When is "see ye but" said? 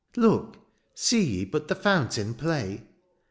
0.95-1.67